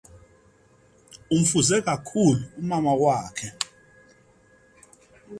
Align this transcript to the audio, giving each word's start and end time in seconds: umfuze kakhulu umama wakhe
umfuze 1.35 1.75
kakhulu 1.85 2.43
umama 2.61 2.91
wakhe 3.03 3.47